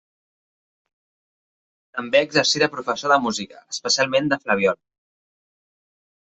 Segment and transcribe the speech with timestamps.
[1.97, 4.81] També exercí de professor de música, especialment de flabiol.